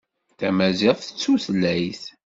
Tamaziɣt 0.39 1.05
d 1.11 1.15
tutlayt. 1.21 2.03